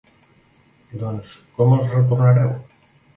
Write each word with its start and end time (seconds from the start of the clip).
Doncs 1.01 1.33
com 1.57 1.75
els 1.75 1.93
retornareu? 1.97 2.49